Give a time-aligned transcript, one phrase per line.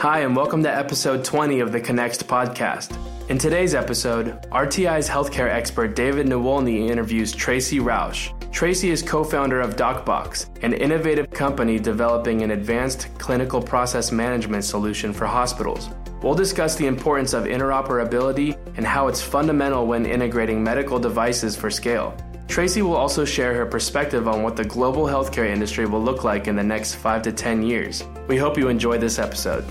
[0.00, 2.96] Hi, and welcome to episode 20 of the Connext podcast.
[3.28, 8.30] In today's episode, RTI's healthcare expert David Niewolny interviews Tracy Rausch.
[8.50, 14.64] Tracy is co founder of DocBox, an innovative company developing an advanced clinical process management
[14.64, 15.90] solution for hospitals.
[16.22, 21.68] We'll discuss the importance of interoperability and how it's fundamental when integrating medical devices for
[21.70, 22.16] scale.
[22.48, 26.48] Tracy will also share her perspective on what the global healthcare industry will look like
[26.48, 28.02] in the next 5 to 10 years.
[28.28, 29.62] We hope you enjoy this episode.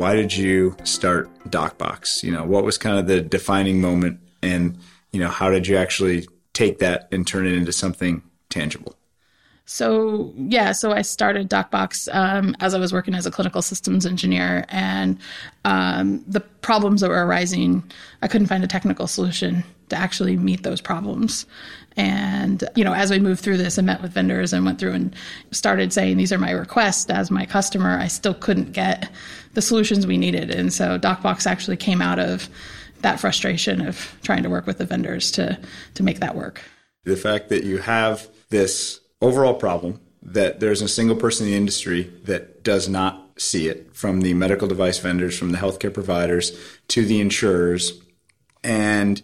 [0.00, 2.22] Why did you start DocBox?
[2.22, 4.78] You know, what was kind of the defining moment and,
[5.12, 8.96] you know, how did you actually take that and turn it into something tangible?
[9.66, 14.06] So yeah, so I started DocBox um, as I was working as a clinical systems
[14.06, 15.18] engineer, and
[15.64, 17.84] um, the problems that were arising,
[18.22, 21.46] I couldn't find a technical solution to actually meet those problems.
[21.96, 24.92] And you know, as we moved through this and met with vendors and went through
[24.92, 25.14] and
[25.52, 29.08] started saying these are my requests as my customer, I still couldn't get
[29.54, 32.48] the solutions we needed, and so DocBox actually came out of
[33.00, 35.58] that frustration of trying to work with the vendors to
[35.94, 36.62] to make that work.
[37.04, 41.56] The fact that you have this overall problem that there's a single person in the
[41.56, 46.58] industry that does not see it from the medical device vendors, from the healthcare providers
[46.88, 48.00] to the insurers.
[48.62, 49.22] And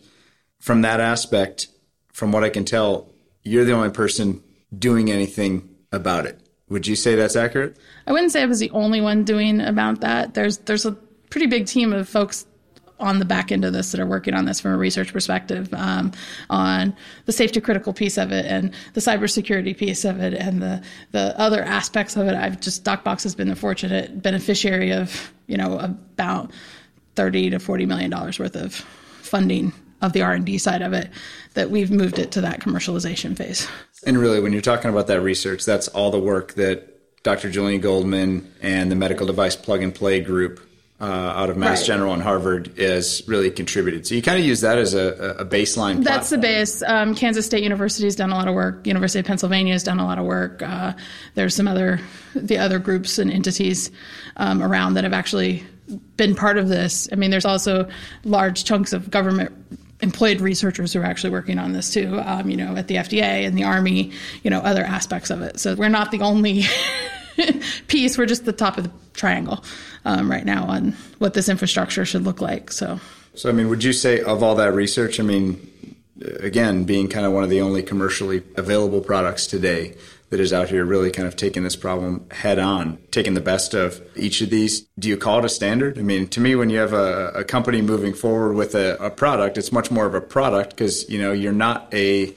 [0.58, 1.68] from that aspect,
[2.12, 4.42] from what I can tell, you're the only person
[4.76, 6.40] doing anything about it.
[6.68, 7.76] Would you say that's accurate?
[8.06, 10.34] I wouldn't say I was the only one doing about that.
[10.34, 10.92] There's there's a
[11.30, 12.46] pretty big team of folks
[12.98, 15.72] on the back end of this that are working on this from a research perspective
[15.74, 16.12] um,
[16.48, 20.82] on the safety critical piece of it and the cybersecurity piece of it and the
[21.12, 22.34] the other aspects of it.
[22.34, 26.50] I've just DocBox has been the fortunate beneficiary of you know about
[27.14, 29.72] thirty to forty million dollars worth of funding
[30.06, 31.10] of the R&D side of it
[31.54, 33.68] that we've moved it to that commercialization phase.
[34.06, 37.50] And really when you're talking about that research that's all the work that Dr.
[37.50, 40.60] Julian Goldman and the medical device plug and play group
[41.00, 41.86] uh, out of Mass right.
[41.86, 44.06] General and Harvard has really contributed.
[44.06, 46.02] So you kind of use that as a, a baseline.
[46.02, 46.82] That's the base.
[46.82, 48.86] Um, Kansas State University has done a lot of work.
[48.86, 50.62] University of Pennsylvania has done a lot of work.
[50.62, 50.94] Uh,
[51.34, 52.00] there's some other
[52.34, 53.90] the other groups and entities
[54.36, 55.64] um, around that have actually
[56.16, 57.08] been part of this.
[57.12, 57.88] I mean, there's also
[58.24, 59.52] large chunks of government
[60.00, 62.20] employed researchers who are actually working on this too.
[62.24, 64.12] Um, you know, at the FDA and the Army.
[64.42, 65.58] You know, other aspects of it.
[65.60, 66.64] So we're not the only.
[67.88, 68.16] piece.
[68.16, 69.64] We're just the top of the triangle
[70.04, 72.72] um, right now on what this infrastructure should look like.
[72.72, 73.00] So,
[73.34, 75.94] so I mean, would you say of all that research, I mean,
[76.40, 79.96] again, being kind of one of the only commercially available products today
[80.30, 83.74] that is out here really kind of taking this problem head on, taking the best
[83.74, 84.82] of each of these.
[84.98, 85.98] Do you call it a standard?
[85.98, 89.10] I mean, to me, when you have a, a company moving forward with a, a
[89.10, 92.34] product, it's much more of a product because, you know, you're not a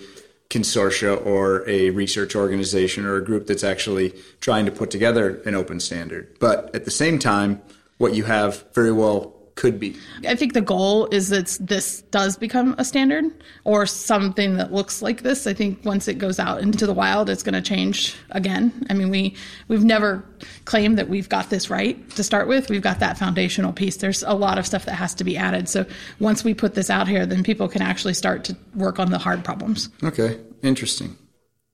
[0.50, 5.56] consortia or a research organization or a group that's actually trying to put together an
[5.56, 6.36] open standard.
[6.40, 7.62] But at the same time,
[7.98, 9.94] what you have very well could be.
[10.25, 13.25] I think the goal is that this does become a standard
[13.66, 15.46] or something that looks like this.
[15.46, 18.88] I think once it goes out into the wild, it's going to change again.
[18.90, 19.36] I mean, we
[19.68, 20.24] we've never
[20.64, 22.69] claimed that we've got this right to start with.
[22.69, 23.98] We've got that foundational piece.
[23.98, 25.68] There's a lot of stuff that has to be added.
[25.68, 25.86] So
[26.22, 29.18] once we put this out here, then people can actually start to work on the
[29.18, 29.90] hard problems.
[30.02, 31.18] Okay, interesting.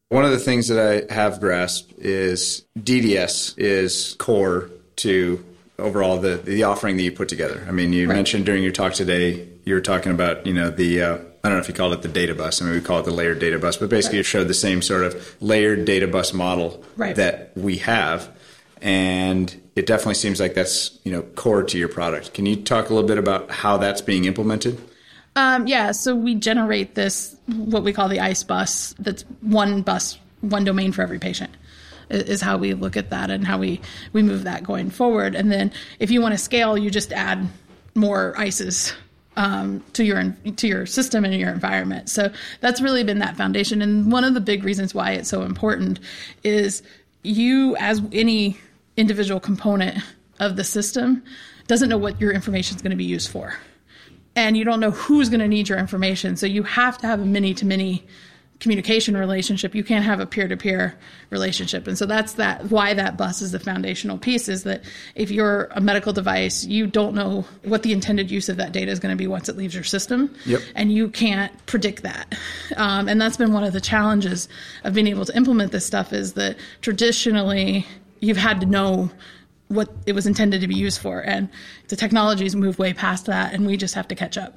[0.09, 5.44] One of the things that I have grasped is DDS is core to
[5.78, 7.66] overall the the offering that you put together.
[7.68, 8.16] I mean, you right.
[8.16, 11.58] mentioned during your talk today, you were talking about you know the uh, I don't
[11.58, 12.62] know if you called it the data bus.
[12.62, 14.25] I mean, we call it the layered data bus, but basically right.
[14.25, 17.16] it showed the same sort of layered data bus model right.
[17.16, 18.30] that we have,
[18.81, 22.34] and it definitely seems like that's you know core to your product.
[22.34, 24.81] Can you talk a little bit about how that's being implemented?
[25.38, 28.96] Um, yeah, so we generate this what we call the ICE bus.
[29.00, 31.52] That's one bus, one domain for every patient
[32.10, 33.82] is how we look at that and how we
[34.14, 35.36] we move that going forward.
[35.36, 37.48] And then if you want to scale, you just add
[37.96, 38.94] more ICEs
[39.38, 42.10] um, to your to your system and your environment.
[42.10, 43.82] So that's really been that foundation.
[43.82, 46.00] And one of the big reasons why it's so important
[46.44, 46.84] is
[47.24, 48.58] you, as any
[48.98, 49.98] individual component
[50.40, 51.24] of the system,
[51.68, 53.56] doesn't know what your information is going to be used for,
[54.36, 56.36] and you don't know who's going to need your information.
[56.38, 58.06] So you have to have a many to many
[58.60, 60.96] communication relationship you can't have a peer-to-peer
[61.30, 61.88] relationship.
[61.88, 65.66] And so that's that why that bus is the foundational piece is that if you're
[65.72, 69.12] a medical device you don't know what the intended use of that data is going
[69.12, 70.34] to be once it leaves your system.
[70.46, 70.62] Yep.
[70.75, 72.36] and you can't predict that.
[72.78, 74.48] Um, and that's been one of the challenges
[74.84, 77.86] of being able to implement this stuff is that traditionally
[78.19, 79.12] you've had to know
[79.68, 81.19] what it was intended to be used for.
[81.22, 81.50] And
[81.88, 84.56] the technologies move way past that and we just have to catch up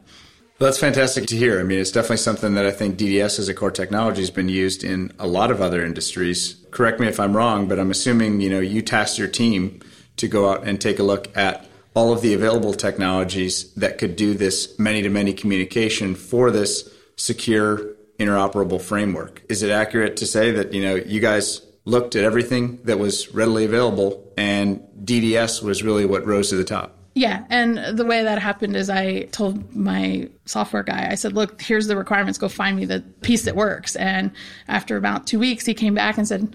[0.66, 1.60] that's fantastic to hear.
[1.60, 4.48] I mean, it's definitely something that I think DDS as a core technology has been
[4.48, 6.56] used in a lot of other industries.
[6.72, 9.80] Correct me if I'm wrong, but I'm assuming, you know, you tasked your team
[10.16, 11.64] to go out and take a look at
[11.94, 16.92] all of the available technologies that could do this many to many communication for this
[17.16, 19.42] secure interoperable framework.
[19.48, 23.32] Is it accurate to say that, you know, you guys looked at everything that was
[23.32, 26.97] readily available and DDS was really what rose to the top?
[27.14, 31.60] Yeah, and the way that happened is I told my software guy, I said, "Look,
[31.60, 32.38] here's the requirements.
[32.38, 34.30] Go find me the piece that works." And
[34.68, 36.54] after about two weeks, he came back and said,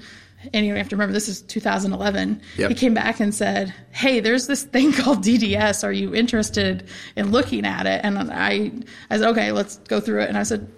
[0.51, 2.41] and you have to remember this is 2011.
[2.57, 2.69] Yep.
[2.69, 5.83] He came back and said, "Hey, there's this thing called DDS.
[5.83, 8.71] Are you interested in looking at it?" And I,
[9.09, 10.69] I said, "Okay, let's go through it." And I said,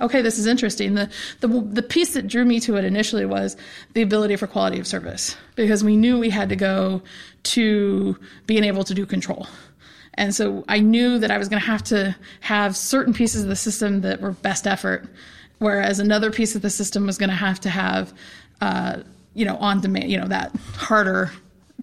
[0.00, 3.56] "Okay, this is interesting." The the the piece that drew me to it initially was
[3.94, 7.02] the ability for quality of service because we knew we had to go
[7.44, 8.16] to
[8.46, 9.46] being able to do control.
[10.14, 13.48] And so I knew that I was going to have to have certain pieces of
[13.48, 15.08] the system that were best effort,
[15.58, 18.12] whereas another piece of the system was going to have to have
[18.60, 19.02] uh,
[19.34, 21.32] you know, on demand, you know, that harder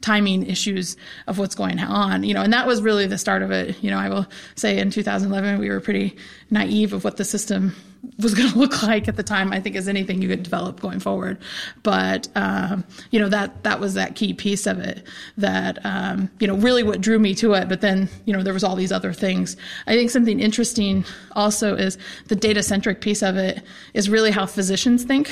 [0.02, 0.96] timing issues
[1.28, 3.82] of what's going on, you know, and that was really the start of it.
[3.84, 4.26] You know, I will
[4.56, 6.16] say in 2011, we were pretty
[6.50, 7.76] naive of what the system
[8.20, 9.52] was going to look like at the time.
[9.52, 11.38] I think as anything you could develop going forward,
[11.84, 15.04] but um, you know that that was that key piece of it.
[15.38, 17.68] That um, you know really what drew me to it.
[17.68, 19.58] But then you know there was all these other things.
[19.88, 21.98] I think something interesting also is
[22.28, 23.62] the data centric piece of it
[23.94, 25.32] is really how physicians think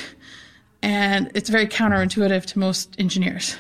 [0.82, 3.58] and it's very counterintuitive to most engineers.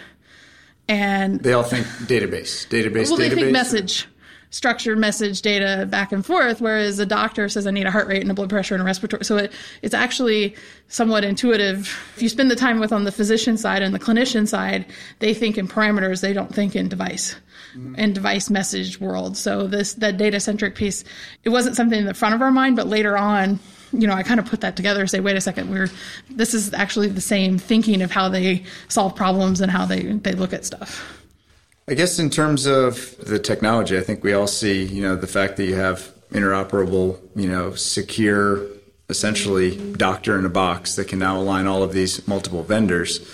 [0.88, 3.30] And they all think database, database, well, database.
[3.30, 4.07] they think message,
[4.51, 6.62] structured message data back and forth.
[6.62, 8.86] Whereas a doctor says, "I need a heart rate and a blood pressure and a
[8.86, 9.51] respiratory." So it,
[9.81, 10.56] it's actually
[10.88, 11.94] somewhat intuitive.
[12.16, 14.86] If you spend the time with on the physician side and the clinician side,
[15.19, 16.22] they think in parameters.
[16.22, 17.36] They don't think in device
[17.75, 17.95] mm-hmm.
[17.98, 19.36] and device message world.
[19.36, 21.04] So this that data centric piece,
[21.44, 23.60] it wasn't something in the front of our mind, but later on
[23.92, 25.89] you know, I kind of put that together say, wait a second, we're
[26.30, 30.34] this is actually the same thinking of how they solve problems and how they, they
[30.34, 31.13] look at stuff.
[31.89, 35.28] I guess in terms of the technology, I think we all see, you know, the
[35.28, 38.66] fact that you have interoperable, you know, secure,
[39.10, 43.25] essentially doctor in a box that can now align all of these multiple vendors,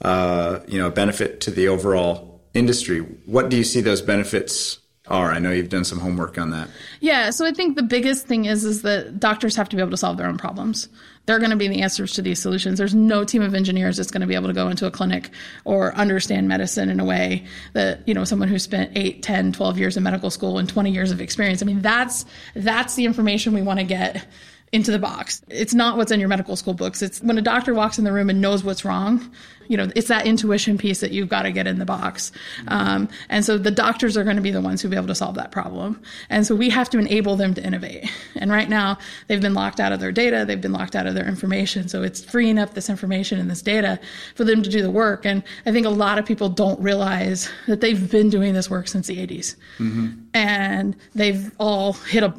[0.00, 3.00] uh, you know, benefit to the overall industry.
[3.26, 4.78] What do you see those benefits
[5.10, 5.30] are.
[5.30, 6.68] I know you've done some homework on that.
[7.00, 9.90] Yeah, so I think the biggest thing is is that doctors have to be able
[9.92, 10.88] to solve their own problems.
[11.26, 12.78] They're going to be the answers to these solutions.
[12.78, 15.30] There's no team of engineers that's going to be able to go into a clinic
[15.66, 17.44] or understand medicine in a way
[17.74, 20.90] that, you know, someone who spent 8, 10, 12 years in medical school and 20
[20.90, 21.60] years of experience.
[21.60, 24.26] I mean, that's that's the information we want to get
[24.72, 25.42] into the box.
[25.48, 27.00] It's not what's in your medical school books.
[27.02, 29.30] It's when a doctor walks in the room and knows what's wrong.
[29.68, 32.32] You know, it's that intuition piece that you've got to get in the box.
[32.68, 35.14] Um, and so the doctors are going to be the ones who be able to
[35.14, 36.00] solve that problem.
[36.30, 38.10] And so we have to enable them to innovate.
[38.34, 40.44] And right now, they've been locked out of their data.
[40.46, 41.88] They've been locked out of their information.
[41.88, 44.00] So it's freeing up this information and this data
[44.34, 45.26] for them to do the work.
[45.26, 48.88] And I think a lot of people don't realize that they've been doing this work
[48.88, 49.54] since the 80s.
[49.78, 50.20] Mm-hmm.
[50.32, 52.32] And they've all hit a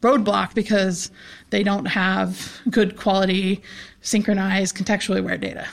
[0.00, 1.10] roadblock because
[1.50, 3.62] they don't have good quality,
[4.02, 5.66] synchronized, contextually aware data.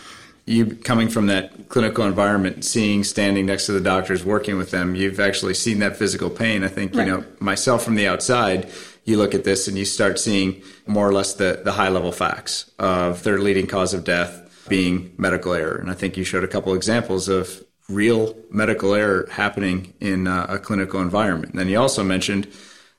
[0.46, 4.94] You coming from that clinical environment, seeing standing next to the doctors, working with them,
[4.94, 6.64] you've actually seen that physical pain.
[6.64, 7.08] I think, right.
[7.08, 8.70] you know, myself from the outside,
[9.06, 12.12] you look at this and you start seeing more or less the, the high level
[12.12, 15.76] facts of their leading cause of death being medical error.
[15.76, 20.46] And I think you showed a couple examples of real medical error happening in uh,
[20.50, 21.52] a clinical environment.
[21.52, 22.48] And then you also mentioned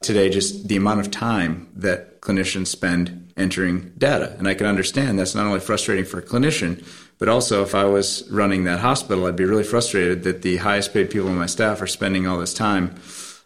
[0.04, 4.34] today just the amount of time that clinicians spend entering data.
[4.38, 6.87] And I can understand that's not only frustrating for a clinician,
[7.18, 10.92] but also if I was running that hospital, I'd be really frustrated that the highest
[10.92, 12.94] paid people on my staff are spending all this time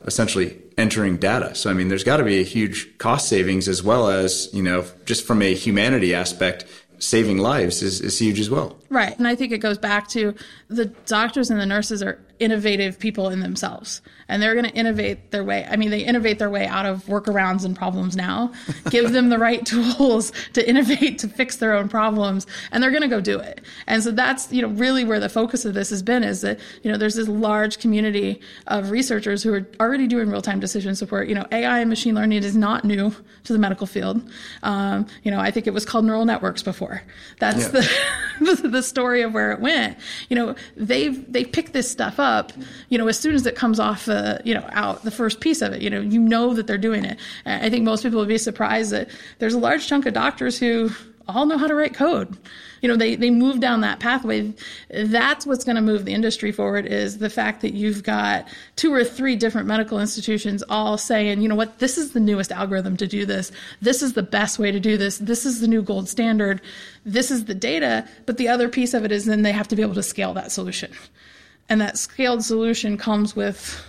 [0.06, 1.54] essentially entering data.
[1.54, 4.62] So I mean there's got to be a huge cost savings as well as, you
[4.62, 6.64] know, just from a humanity aspect,
[6.98, 8.76] saving lives is, is huge as well.
[8.88, 9.16] Right.
[9.18, 10.34] And I think it goes back to
[10.68, 15.30] the doctors and the nurses are innovative people in themselves and they're going to innovate
[15.30, 15.66] their way.
[15.68, 18.52] I mean, they innovate their way out of workarounds and problems now.
[18.90, 23.02] Give them the right tools to innovate to fix their own problems, and they're going
[23.02, 23.62] to go do it.
[23.87, 26.61] And so that's you know really where the focus of this has been is that
[26.83, 30.95] you know there's this large community of researchers who are already doing real time decision
[30.95, 31.28] support.
[31.28, 33.14] You know, AI and machine learning is not new
[33.45, 34.23] to the medical field.
[34.62, 37.02] Um, you know, I think it was called neural networks before.
[37.40, 37.80] That's yeah.
[38.40, 39.99] the the story of where it went.
[40.28, 42.27] You know, they've they picked this stuff up.
[42.88, 45.62] You know, as soon as it comes off the you know out the first piece
[45.62, 45.82] of it.
[45.82, 47.18] You know, you know that they're doing it.
[47.47, 49.08] I think most people would be surprised that
[49.38, 50.90] there's a large chunk of doctors who
[51.28, 52.37] all know how to write code.
[52.80, 54.52] You know, they, they move down that pathway.
[54.88, 58.92] That's what's going to move the industry forward is the fact that you've got two
[58.92, 62.97] or three different medical institutions all saying, you know what, this is the newest algorithm
[62.97, 63.52] to do this.
[63.82, 65.18] This is the best way to do this.
[65.18, 66.62] This is the new gold standard.
[67.04, 68.08] This is the data.
[68.25, 70.32] But the other piece of it is then they have to be able to scale
[70.35, 70.92] that solution.
[71.68, 73.80] And that scaled solution comes with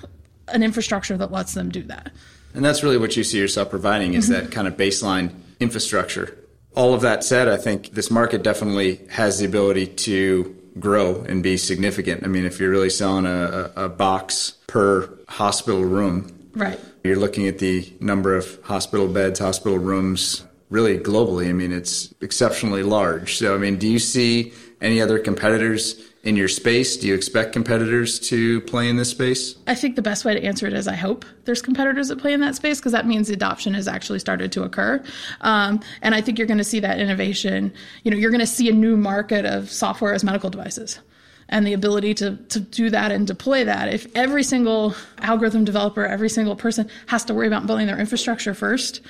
[0.50, 2.12] an infrastructure that lets them do that.
[2.54, 4.46] And that's really what you see yourself providing is mm-hmm.
[4.46, 6.36] that kind of baseline infrastructure.
[6.76, 11.44] All of that said, I think this market definitely has the ability to grow and
[11.44, 12.24] be significant.
[12.24, 16.80] I mean, if you're really selling a, a box per hospital room, Right.
[17.04, 21.50] you're looking at the number of hospital beds, hospital rooms, really globally.
[21.50, 23.38] I mean, it's exceptionally large.
[23.38, 26.98] So, I mean, do you see any other competitors in your space?
[26.98, 29.56] Do you expect competitors to play in this space?
[29.68, 32.34] I think the best way to answer it is I hope there's competitors that play
[32.34, 35.02] in that space because that means adoption has actually started to occur.
[35.42, 37.74] Um, and I think you're going to see that innovation.
[38.04, 41.00] You know, you're going to see a new market of software as medical devices
[41.48, 43.92] and the ability to, to do that and deploy that.
[43.94, 48.54] If every single algorithm developer, every single person has to worry about building their infrastructure
[48.54, 49.02] first,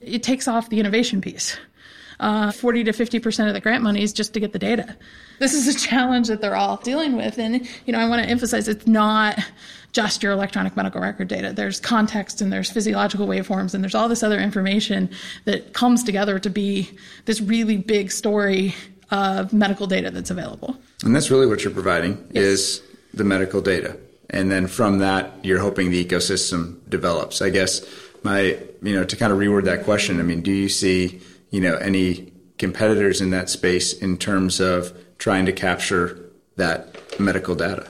[0.00, 1.56] it takes off the innovation piece.
[2.18, 4.96] Uh, 40 to 50% of the grant money is just to get the data.
[5.38, 7.38] This is a challenge that they're all dealing with.
[7.38, 9.38] And, you know, I want to emphasize it's not
[9.92, 11.52] just your electronic medical record data.
[11.52, 15.10] There's context and there's physiological waveforms and there's all this other information
[15.44, 16.90] that comes together to be
[17.24, 18.74] this really big story
[19.10, 20.76] of medical data that's available.
[21.04, 22.82] And that's really what you're providing is
[23.14, 23.96] the medical data.
[24.30, 27.40] And then from that, you're hoping the ecosystem develops.
[27.40, 27.86] I guess
[28.22, 31.20] my, you know, to kind of reword that question, I mean, do you see,
[31.56, 36.22] you know, any competitors in that space in terms of trying to capture
[36.56, 37.88] that medical data?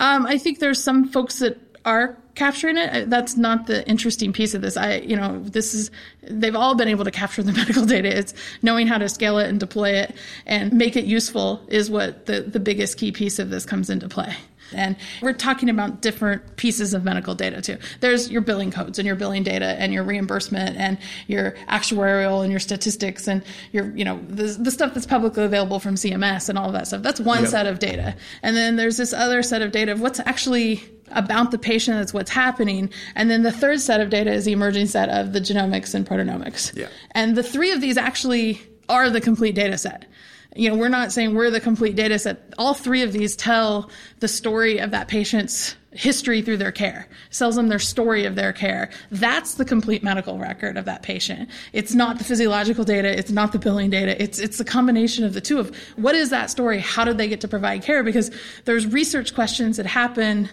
[0.00, 3.08] Um, I think there's some folks that are capturing it.
[3.08, 4.76] That's not the interesting piece of this.
[4.76, 5.92] I, you know, this is
[6.24, 8.08] they've all been able to capture the medical data.
[8.18, 12.26] It's knowing how to scale it and deploy it and make it useful is what
[12.26, 14.34] the the biggest key piece of this comes into play.
[14.74, 17.78] And we're talking about different pieces of medical data too.
[18.00, 22.50] There's your billing codes and your billing data and your reimbursement and your actuarial and
[22.50, 26.58] your statistics and your, you know, the, the stuff that's publicly available from CMS and
[26.58, 27.02] all of that stuff.
[27.02, 27.50] That's one Yep.
[27.50, 28.16] set of data.
[28.42, 32.14] And then there's this other set of data of what's actually about the patient, that's
[32.14, 32.90] what's happening.
[33.14, 36.06] And then the third set of data is the emerging set of the genomics and
[36.06, 36.74] proteomics.
[36.76, 36.88] Yeah.
[37.12, 40.06] And the three of these actually are the complete data set.
[40.54, 42.54] You know, we're not saying we're the complete data set.
[42.58, 47.54] All three of these tell the story of that patient's history through their care, tells
[47.56, 48.90] them their story of their care.
[49.10, 51.48] That's the complete medical record of that patient.
[51.72, 53.16] It's not the physiological data.
[53.16, 54.20] It's not the billing data.
[54.20, 56.80] It's, it's the combination of the two of what is that story?
[56.80, 58.02] How did they get to provide care?
[58.02, 58.30] Because
[58.64, 60.48] there's research questions that happen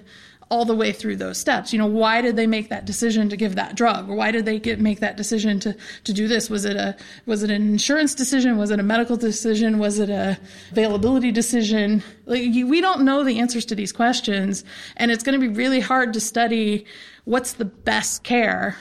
[0.52, 1.72] all the way through those steps.
[1.72, 4.46] You know, why did they make that decision to give that drug, or why did
[4.46, 6.50] they get, make that decision to to do this?
[6.50, 8.58] Was it a was it an insurance decision?
[8.58, 9.80] Was it a medical decision?
[9.80, 10.38] Was it a
[10.72, 12.04] availability decision?
[12.26, 14.66] Like you, we don't know the answers to these questions,
[14.98, 16.86] and it's going to be really hard to study
[17.24, 18.76] what's the best care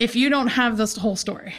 [0.00, 1.54] if you don't have this whole story.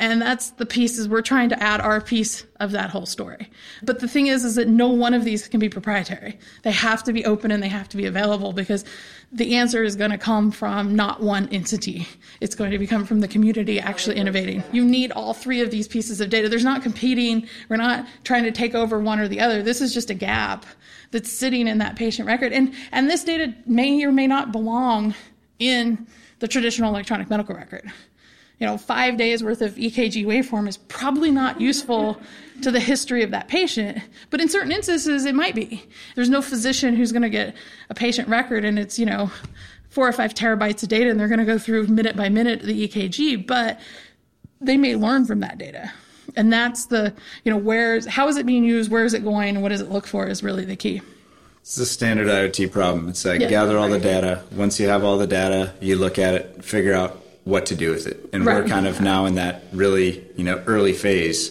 [0.00, 3.50] And that's the pieces we're trying to add our piece of that whole story.
[3.82, 6.38] But the thing is, is that no one of these can be proprietary.
[6.62, 8.84] They have to be open and they have to be available because
[9.32, 12.06] the answer is going to come from not one entity.
[12.40, 14.62] It's going to become from the community actually innovating.
[14.70, 16.48] You need all three of these pieces of data.
[16.48, 17.48] There's not competing.
[17.68, 19.64] We're not trying to take over one or the other.
[19.64, 20.64] This is just a gap
[21.10, 22.52] that's sitting in that patient record.
[22.52, 25.14] And, and this data may or may not belong
[25.58, 26.06] in
[26.38, 27.90] the traditional electronic medical record
[28.58, 32.20] you know, five days worth of EKG waveform is probably not useful
[32.62, 33.98] to the history of that patient.
[34.30, 35.84] But in certain instances, it might be.
[36.16, 37.54] There's no physician who's going to get
[37.88, 39.30] a patient record and it's, you know,
[39.90, 42.62] four or five terabytes of data and they're going to go through minute by minute
[42.62, 43.80] the EKG, but
[44.60, 45.92] they may learn from that data.
[46.36, 48.90] And that's the, you know, where's, how is it being used?
[48.90, 49.50] Where is it going?
[49.50, 51.00] And what does it look for is really the key.
[51.60, 53.08] It's a standard IoT problem.
[53.08, 53.48] It's like Yeah.
[53.48, 54.42] gather all the data.
[54.52, 57.90] Once you have all the data, you look at it, figure out what to do
[57.90, 58.28] with it.
[58.32, 61.50] And we're kind of now in that really, you know, early phase.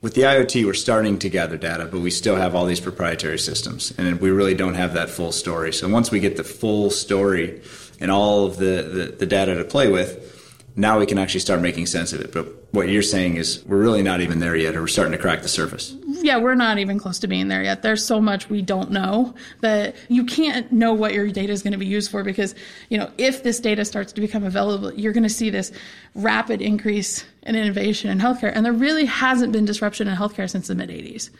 [0.00, 3.38] With the IoT, we're starting to gather data, but we still have all these proprietary
[3.38, 5.72] systems, and we really don't have that full story.
[5.72, 7.60] So once we get the full story
[8.00, 10.33] and all of the, the, the data to play with,
[10.76, 12.32] now we can actually start making sense of it.
[12.32, 15.18] But what you're saying is we're really not even there yet, or we're starting to
[15.18, 15.94] crack the surface.
[16.06, 17.82] yeah, we're not even close to being there yet.
[17.82, 21.72] There's so much we don't know that you can't know what your data is going
[21.72, 22.54] to be used for because,
[22.88, 25.70] you know, if this data starts to become available, you're going to see this
[26.14, 28.50] rapid increase in innovation in healthcare.
[28.52, 31.30] And there really hasn't been disruption in healthcare since the mid 80s.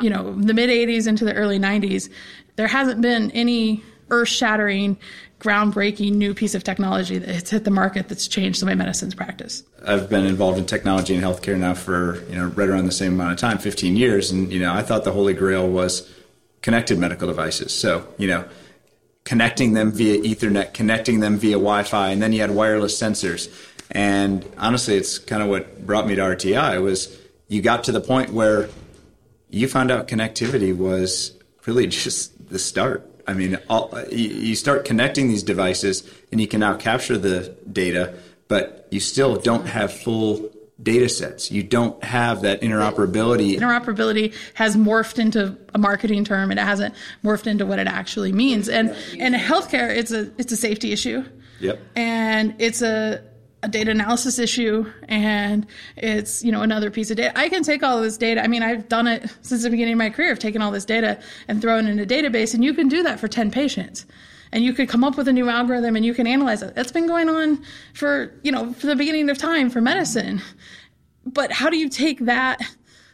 [0.00, 2.10] You know, the mid 80s into the early 90s,
[2.56, 4.96] there hasn't been any earth shattering,
[5.40, 9.66] groundbreaking new piece of technology that's hit the market that's changed the way medicine's practiced.
[9.86, 13.14] I've been involved in technology and healthcare now for you know right around the same
[13.14, 16.10] amount of time, 15 years, and you know I thought the holy grail was
[16.62, 17.72] connected medical devices.
[17.72, 18.44] So you know
[19.24, 23.52] connecting them via Ethernet, connecting them via Wi-Fi, and then you had wireless sensors.
[23.90, 28.00] And honestly, it's kind of what brought me to RTI was you got to the
[28.00, 28.68] point where
[29.50, 31.36] you found out connectivity was
[31.66, 36.60] really just the start I mean, all, you start connecting these devices, and you can
[36.60, 38.14] now capture the data,
[38.48, 40.50] but you still don't have full
[40.82, 41.50] data sets.
[41.50, 43.58] You don't have that interoperability.
[43.58, 46.50] Interoperability has morphed into a marketing term.
[46.50, 48.68] And it hasn't morphed into what it actually means.
[48.68, 51.24] And in healthcare, it's a it's a safety issue.
[51.60, 51.80] Yep.
[51.96, 53.22] And it's a
[53.66, 57.36] a data analysis issue and it's you know another piece of data.
[57.36, 58.42] I can take all this data.
[58.42, 60.84] I mean i've done it since the beginning of my career i've taken all this
[60.84, 64.06] data and thrown it in a database and you can do that for 10 patients.
[64.52, 66.76] And you could come up with a new algorithm and you can analyze it.
[66.76, 70.40] That's been going on for you know for the beginning of time for medicine.
[71.24, 72.62] But how do you take that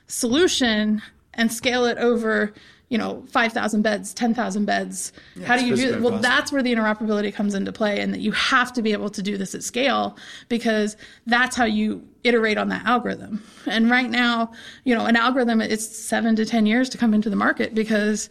[0.07, 1.01] solution
[1.33, 2.53] and scale it over
[2.93, 5.15] you know, 5,000 beds, 10,000 beds.
[5.35, 6.03] Yeah, How do you do it?
[6.03, 9.09] Well, that's where the interoperability comes into play and that you have to be able
[9.09, 10.15] to do this at scale
[10.51, 13.43] because that's how you iterate on that algorithm.
[13.65, 14.53] And right now,
[14.85, 18.29] you know, an algorithm, it's seven to 10 years to come into the market because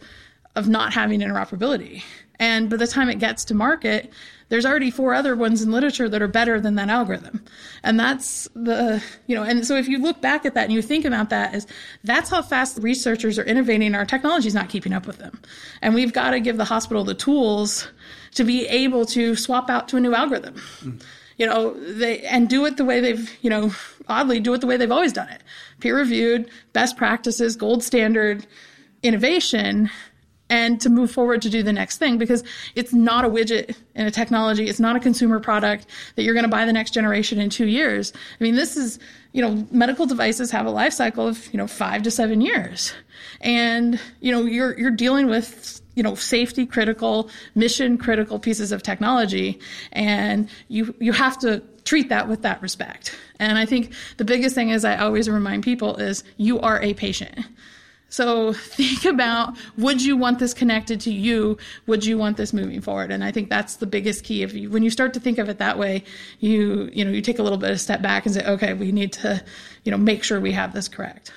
[0.54, 2.04] of not having interoperability.
[2.38, 4.12] And by the time it gets to market,
[4.52, 7.42] there's already four other ones in literature that are better than that algorithm.
[7.82, 10.82] And that's the, you know, and so if you look back at that and you
[10.82, 11.66] think about that is
[12.04, 13.94] that's how fast researchers are innovating.
[13.94, 15.40] Our technology is not keeping up with them.
[15.80, 17.88] And we've got to give the hospital the tools
[18.34, 20.56] to be able to swap out to a new algorithm.
[20.82, 21.02] Mm.
[21.38, 23.72] You know, they, and do it the way they've, you know,
[24.06, 25.42] oddly do it the way they've always done it.
[25.80, 28.46] Peer reviewed, best practices, gold standard
[29.02, 29.88] innovation
[30.52, 32.44] and to move forward to do the next thing because
[32.74, 34.68] it's not a widget in a technology.
[34.68, 37.64] It's not a consumer product that you're going to buy the next generation in two
[37.64, 38.12] years.
[38.38, 38.98] I mean, this is,
[39.32, 42.92] you know, medical devices have a life cycle of, you know, five to seven years.
[43.40, 48.82] And, you know, you're, you're dealing with, you know, safety critical, mission critical pieces of
[48.82, 49.58] technology.
[49.92, 53.18] And you, you have to treat that with that respect.
[53.38, 56.92] And I think the biggest thing is I always remind people is you are a
[56.92, 57.38] patient.
[58.12, 61.56] So think about would you want this connected to you?
[61.86, 63.10] Would you want this moving forward?
[63.10, 64.42] And I think that's the biggest key.
[64.42, 66.04] If you, when you start to think of it that way,
[66.38, 68.92] you you know you take a little bit of step back and say, okay, we
[68.92, 69.42] need to
[69.84, 71.32] you know make sure we have this correct.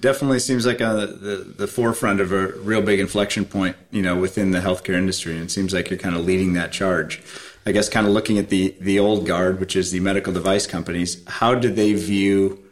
[0.00, 4.16] Definitely seems like a, the the forefront of a real big inflection point, you know,
[4.16, 7.22] within the healthcare industry, and it seems like you're kind of leading that charge.
[7.66, 10.66] I guess kind of looking at the the old guard, which is the medical device
[10.68, 11.24] companies.
[11.26, 12.62] How do they view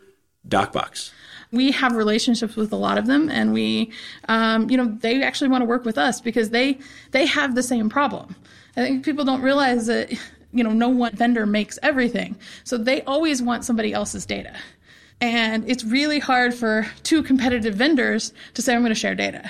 [0.46, 1.10] DocBox?
[1.52, 3.92] We have relationships with a lot of them and we
[4.28, 6.78] um, you know they actually want to work with us because they
[7.12, 8.34] they have the same problem.
[8.76, 10.10] I think people don't realize that
[10.52, 12.36] you know no one vendor makes everything.
[12.64, 14.54] So they always want somebody else's data.
[15.20, 19.48] And it's really hard for two competitive vendors to say i'm going to share data.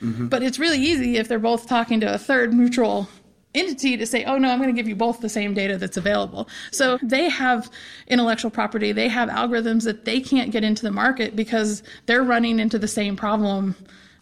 [0.00, 0.28] Mm-hmm.
[0.28, 3.06] but it's really easy if they're both talking to a third neutral
[3.54, 5.96] entity to say, oh no, I'm going to give you both the same data that's
[5.96, 6.48] available.
[6.70, 7.70] So they have
[8.06, 12.60] intellectual property, they have algorithms that they can't get into the market because they're running
[12.60, 13.74] into the same problem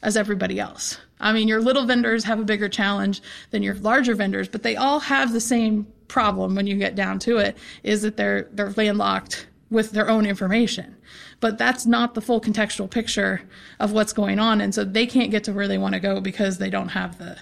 [0.03, 0.99] as everybody else.
[1.21, 4.77] I mean, your little vendors have a bigger challenge than your larger vendors, but they
[4.77, 8.71] all have the same problem when you get down to it is that they're they're
[8.71, 10.97] landlocked with their own information.
[11.41, 13.43] But that's not the full contextual picture
[13.79, 16.21] of what's going on and so they can't get to where they want to go
[16.21, 17.39] because they don't have the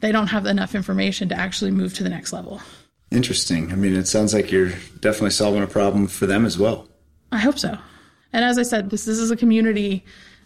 [0.00, 2.60] they don't have enough information to actually move to the next level.
[3.10, 3.72] Interesting.
[3.72, 6.88] I mean, it sounds like you're definitely solving a problem for them as well.
[7.32, 7.76] I hope so.
[8.32, 10.04] And as I said, this, this is a community,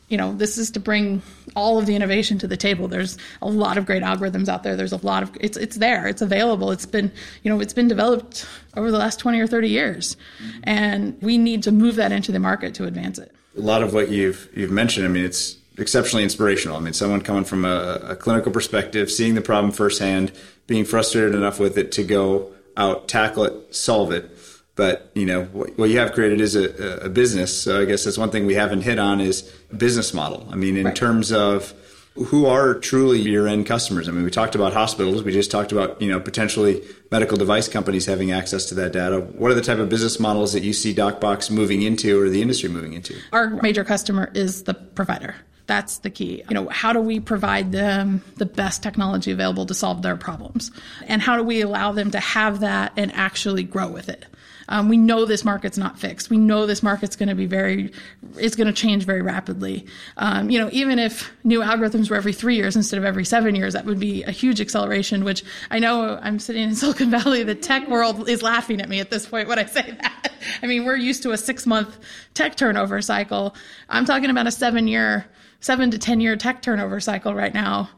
[0.08, 1.22] you know, this is to bring
[1.56, 2.88] all of the innovation to the table.
[2.88, 4.76] There's a lot of great algorithms out there.
[4.76, 6.06] There's a lot of it's it's there.
[6.06, 6.70] It's available.
[6.70, 7.10] It's been,
[7.42, 10.16] you know, it's been developed over the last 20 or 30 years.
[10.62, 13.34] And we need to move that into the market to advance it.
[13.56, 16.76] A lot of what you've you've mentioned, I mean, it's exceptionally inspirational.
[16.76, 20.32] I mean, someone coming from a, a, clinical perspective, seeing the problem firsthand,
[20.66, 24.30] being frustrated enough with it to go out, tackle it, solve it.
[24.76, 27.62] But you know what, what you have created is a, a, business.
[27.62, 29.42] So I guess that's one thing we haven't hit on is
[29.76, 30.48] business model.
[30.50, 30.96] I mean, in right.
[30.96, 31.72] terms of
[32.16, 34.08] who are truly your end customers.
[34.08, 35.24] I mean, we talked about hospitals.
[35.24, 39.20] We just talked about you know potentially medical device companies having access to that data.
[39.20, 42.42] What are the type of business models that you see DocBox moving into, or the
[42.42, 43.16] industry moving into?
[43.32, 45.34] Our major customer is the provider.
[45.66, 46.42] That's the key.
[46.48, 50.70] You know, how do we provide them the best technology available to solve their problems?
[51.07, 54.27] And how do we allow them to have that and actually grow with it?
[54.68, 56.31] Um, we know this market's not fixed.
[56.31, 57.92] We know this market's going to be very,
[58.37, 59.87] it's going to change very rapidly.
[60.16, 63.55] Um, you know, even if new algorithms were every three years instead of every seven
[63.55, 65.24] years, that would be a huge acceleration.
[65.24, 69.00] Which I know I'm sitting in Silicon Valley, the tech world is laughing at me
[69.00, 70.33] at this point when I say that.
[70.62, 71.98] I mean, we're used to a six month
[72.33, 73.55] tech turnover cycle.
[73.88, 75.27] I'm talking about a seven year
[75.64, 77.88] seven to 10 year tech turnover cycle right now.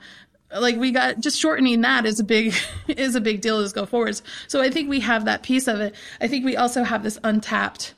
[0.56, 2.54] Like we got just shortening that is a big
[2.88, 4.22] is a big deal as go forwards.
[4.46, 5.92] So I think we have that piece of it.
[6.20, 7.94] I think we also have this untapped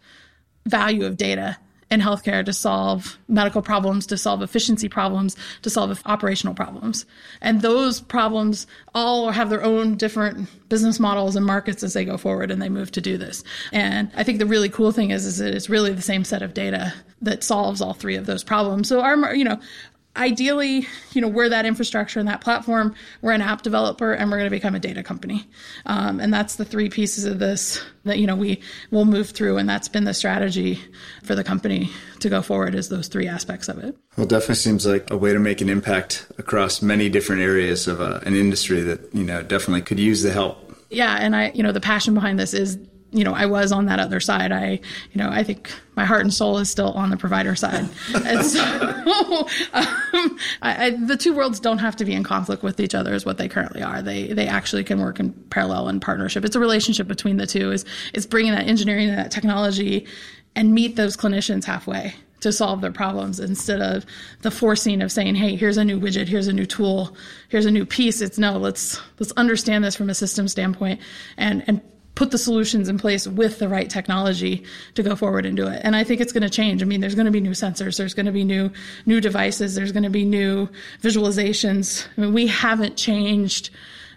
[0.66, 1.58] value of data
[1.90, 7.06] in healthcare to solve medical problems, to solve efficiency problems, to solve operational problems.
[7.40, 12.18] And those problems all have their own different business models and markets as they go
[12.18, 13.42] forward and they move to do this.
[13.72, 16.42] And I think the really cool thing is, is that it's really the same set
[16.42, 18.88] of data that solves all three of those problems.
[18.88, 19.58] So our, you know,
[20.18, 22.94] ideally, you know, we're that infrastructure and that platform.
[23.22, 25.48] We're an app developer, and we're going to become a data company.
[25.86, 29.56] Um, and that's the three pieces of this that you know we will move through,
[29.58, 30.80] and that's been the strategy
[31.22, 32.74] for the company to go forward.
[32.74, 33.96] Is those three aspects of it.
[34.16, 37.86] Well, it definitely seems like a way to make an impact across many different areas
[37.86, 40.64] of uh, an industry that you know definitely could use the help.
[40.90, 42.78] Yeah, and I, you know, the passion behind this is
[43.10, 44.52] you know, I was on that other side.
[44.52, 44.72] I,
[45.12, 47.88] you know, I think my heart and soul is still on the provider side.
[48.24, 48.60] and so
[49.72, 53.14] um, I, I, the two worlds don't have to be in conflict with each other,
[53.14, 54.02] is what they currently are.
[54.02, 56.44] They they actually can work in parallel and partnership.
[56.44, 57.72] It's a relationship between the two.
[57.72, 60.06] Is is bringing that engineering and that technology
[60.54, 64.06] and meet those clinicians halfway to solve their problems instead of
[64.42, 67.16] the forcing of saying hey here's a new widget here's a new tool
[67.48, 71.00] here's a new piece it's no let's let's understand this from a system standpoint
[71.36, 71.80] and and
[72.18, 75.80] put the solutions in place with the right technology to go forward and do it.
[75.84, 76.82] And I think it's going to change.
[76.82, 78.72] I mean, there's going to be new sensors, there's going to be new
[79.06, 80.68] new devices, there's going to be new
[81.00, 82.08] visualizations.
[82.16, 83.70] I mean, we haven't changed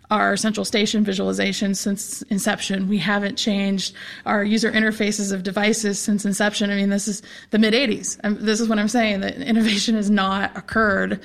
[0.10, 2.90] our central station visualization since inception.
[2.90, 3.94] We haven't changed
[4.26, 6.72] our user interfaces of devices since inception.
[6.72, 8.20] I mean, this is the mid 80s.
[8.40, 11.22] This is what I'm saying that innovation has not occurred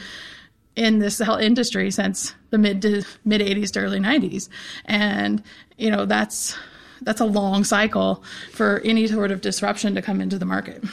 [0.77, 4.49] in this health industry since the mid to mid 80s to early 90s
[4.85, 5.43] and
[5.77, 6.57] you know that's
[7.03, 10.85] that's a long cycle for any sort of disruption to come into the market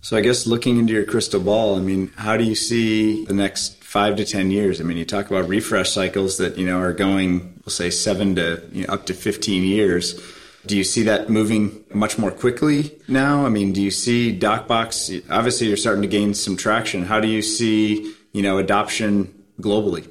[0.00, 3.34] so i guess looking into your crystal ball i mean how do you see the
[3.34, 6.80] next five to ten years i mean you talk about refresh cycles that you know
[6.80, 10.20] are going we'll say seven to you know, up to 15 years
[10.66, 13.46] do you see that moving much more quickly now?
[13.46, 15.30] I mean, do you see DocBox?
[15.30, 17.04] Obviously, you're starting to gain some traction.
[17.04, 20.06] How do you see you know, adoption globally?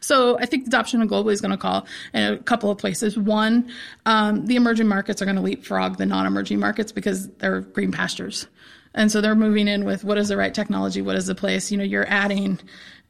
[0.00, 3.18] So I think adoption globally is going to call in a couple of places.
[3.18, 3.68] One,
[4.06, 8.46] um, the emerging markets are going to leapfrog the non-emerging markets because they're green pastures.
[8.94, 11.72] And so they're moving in with what is the right technology, what is the place.
[11.72, 12.60] You know, you're adding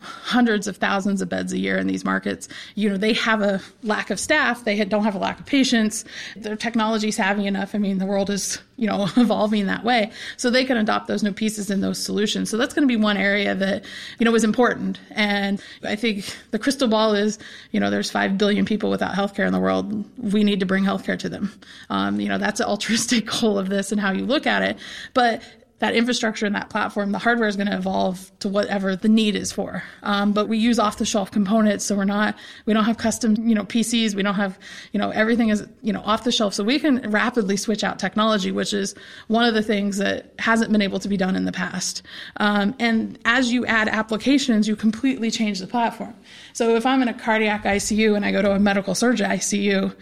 [0.04, 2.48] hundreds of thousands of beds a year in these markets.
[2.74, 4.64] You know, they have a lack of staff.
[4.64, 6.04] They don't have a lack of patients.
[6.36, 7.74] They're technology savvy enough.
[7.74, 10.10] I mean, the world is, you know, evolving that way.
[10.36, 12.50] So they can adopt those new pieces and those solutions.
[12.50, 13.84] So that's going to be one area that,
[14.18, 15.00] you know, is important.
[15.10, 17.38] And I think the crystal ball is,
[17.72, 20.04] you know, there's 5 billion people without healthcare in the world.
[20.18, 21.52] We need to bring healthcare to them.
[21.90, 24.78] Um, you know, that's an altruistic goal of this and how you look at it.
[25.12, 25.42] But
[25.84, 29.36] that infrastructure and that platform, the hardware is going to evolve to whatever the need
[29.36, 29.82] is for.
[30.02, 33.36] Um, but we use off the shelf components, so we're not, we don't have custom,
[33.46, 34.14] you know, PCs.
[34.14, 34.58] We don't have,
[34.92, 36.54] you know, everything is, you know, off the shelf.
[36.54, 38.94] So we can rapidly switch out technology, which is
[39.28, 42.00] one of the things that hasn't been able to be done in the past.
[42.38, 46.14] Um, and as you add applications, you completely change the platform.
[46.54, 49.94] So if I'm in a cardiac ICU and I go to a medical surgery ICU,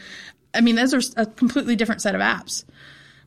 [0.54, 2.64] I mean, those are a completely different set of apps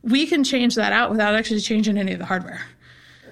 [0.02, 2.60] we can change that out without actually changing any of the hardware.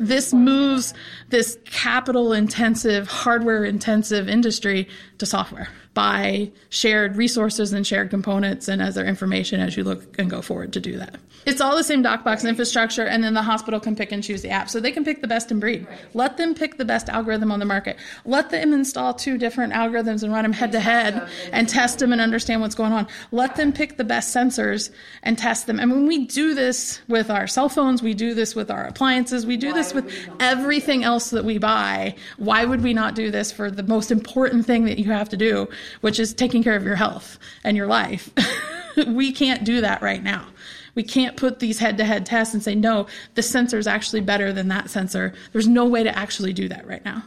[0.00, 0.92] This moves
[1.29, 8.83] this capital intensive, hardware intensive industry to software by shared resources and shared components and
[8.83, 11.14] as their information as you look and go forward to do that.
[11.46, 14.50] It's all the same DocBox infrastructure, and then the hospital can pick and choose the
[14.50, 14.70] app.
[14.70, 15.87] So they can pick the best and breed.
[16.14, 17.96] Let them pick the best algorithm on the market.
[18.24, 22.12] Let them install two different algorithms and run them head to head and test them
[22.12, 23.07] and understand what's going on.
[23.33, 24.90] Let them pick the best sensors
[25.22, 25.78] and test them.
[25.78, 29.46] And when we do this with our cell phones, we do this with our appliances,
[29.46, 32.14] we do why this with everything else that we buy.
[32.38, 35.37] Why would we not do this for the most important thing that you have to
[35.37, 35.68] do,
[36.00, 38.30] which is taking care of your health and your life?
[39.07, 40.46] we can't do that right now.
[40.94, 44.20] We can't put these head to head tests and say, no, the sensor is actually
[44.20, 45.35] better than that sensor.
[45.52, 47.22] There's no way to actually do that right now.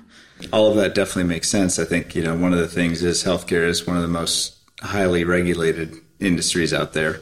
[0.54, 1.80] All of that definitely makes sense.
[1.80, 4.56] I think, you know, one of the things is healthcare is one of the most
[4.82, 7.20] highly regulated industries out there.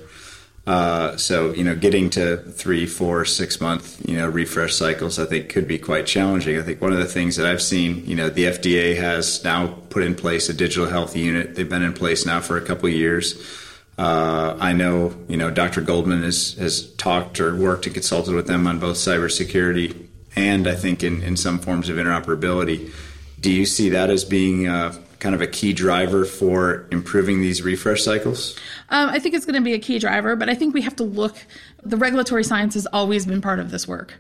[0.68, 5.26] Uh, so you know, getting to three, four, six month you know refresh cycles, I
[5.26, 6.58] think could be quite challenging.
[6.58, 9.68] I think one of the things that I've seen, you know, the FDA has now
[9.90, 11.56] put in place a digital health unit.
[11.56, 13.34] They've been in place now for a couple years.
[13.98, 15.82] Uh, I know, you know, Dr.
[15.82, 20.76] Goldman has, has talked or worked and consulted with them on both cybersecurity and I
[20.76, 22.92] think in, in some forms of interoperability.
[23.40, 27.62] Do you see that as being uh, kind of a key driver for improving these
[27.62, 28.58] refresh cycles?
[28.90, 30.96] Um, I think it's going to be a key driver, but I think we have
[30.98, 31.38] to look
[31.84, 34.16] the regulatory science has always been part of this work.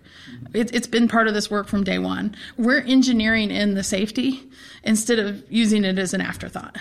[0.54, 2.36] It, has been part of this work from day one.
[2.58, 4.44] We're engineering in the safety
[4.84, 6.78] instead of using it as an afterthought.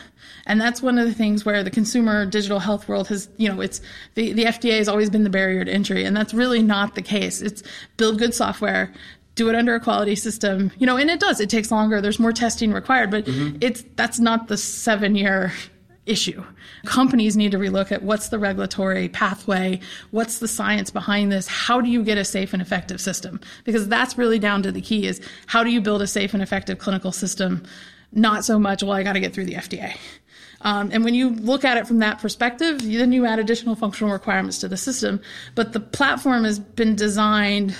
[0.46, 3.60] And that's one of the things where the consumer digital health world has, you know,
[3.60, 3.80] it's
[4.14, 6.04] the, the FDA has always been the barrier to entry.
[6.04, 7.40] And that's really not the case.
[7.40, 7.62] It's
[7.96, 8.92] build good software,
[9.34, 11.40] do it under a quality system, you know, and it does.
[11.40, 12.00] It takes longer.
[12.00, 13.56] There's more testing required, but mm-hmm.
[13.60, 15.52] it's that's not the seven year
[16.06, 16.44] issue.
[16.84, 19.80] Companies need to relook at what's the regulatory pathway,
[20.10, 23.40] what's the science behind this, how do you get a safe and effective system?
[23.64, 26.42] Because that's really down to the key is how do you build a safe and
[26.42, 27.64] effective clinical system?
[28.12, 29.96] Not so much, well, I got to get through the FDA.
[30.64, 34.12] Um, and when you look at it from that perspective, then you add additional functional
[34.12, 35.20] requirements to the system.
[35.54, 37.76] But the platform has been designed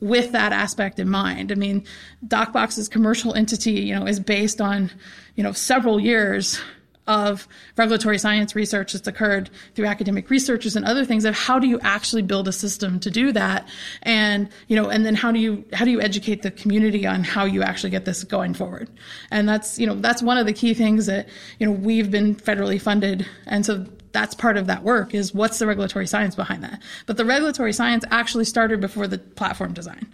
[0.00, 1.52] with that aspect in mind.
[1.52, 1.84] I mean,
[2.26, 4.90] DocBox's commercial entity, you know, is based on,
[5.36, 6.60] you know, several years
[7.06, 11.66] of regulatory science research that's occurred through academic researchers and other things of how do
[11.66, 13.68] you actually build a system to do that?
[14.02, 17.24] And you know and then how do you how do you educate the community on
[17.24, 18.88] how you actually get this going forward?
[19.30, 22.34] And that's you know that's one of the key things that you know we've been
[22.34, 23.26] federally funded.
[23.46, 26.80] And so that's part of that work is what's the regulatory science behind that?
[27.06, 30.06] But the regulatory science actually started before the platform design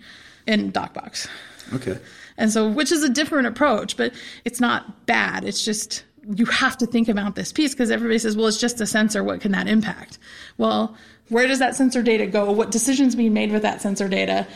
[0.46, 1.29] in docbox.
[1.74, 1.98] Okay.
[2.37, 4.12] And so which is a different approach but
[4.44, 5.44] it's not bad.
[5.44, 8.81] It's just you have to think about this piece because everybody says, well, it's just
[8.81, 9.23] a sensor.
[9.25, 10.19] What can that impact?
[10.59, 10.97] Well,
[11.29, 12.51] where does that sensor data go?
[12.51, 14.47] What decisions being made with that sensor data?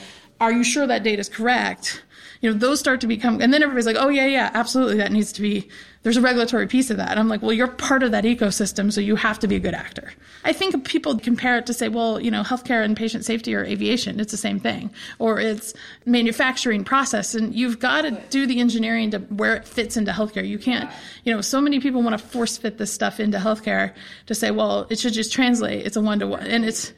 [0.45, 2.03] Are you sure that data is correct?
[2.43, 4.99] You know, those start to become, and then everybody's like, oh, yeah, yeah, absolutely.
[4.99, 5.71] That needs to be
[6.03, 7.13] there's a regulatory piece of that.
[7.13, 9.59] And I'm like, well, you're part of that ecosystem, so you have to be a
[9.59, 10.13] good actor.
[10.45, 13.65] I think people compare it to say, well, you know, healthcare and patient safety or
[13.65, 15.73] aviation, it's the same thing, or it's
[16.05, 20.47] manufacturing process, and you've got to do the engineering to where it fits into healthcare.
[20.47, 20.91] You can't,
[21.25, 23.95] you know, so many people want to force fit this stuff into healthcare
[24.27, 25.87] to say, well, it should just translate.
[25.87, 26.93] It's a one to one, and it's